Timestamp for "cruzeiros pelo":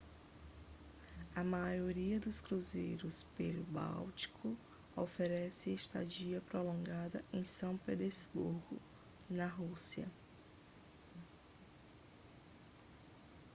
2.41-3.63